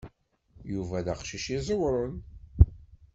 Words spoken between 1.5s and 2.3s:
iẓewṛen.